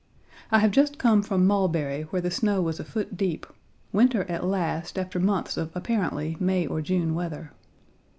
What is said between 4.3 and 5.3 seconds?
last after